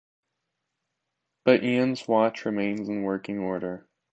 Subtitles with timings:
[1.45, 3.87] But Ian's watch remains in working order.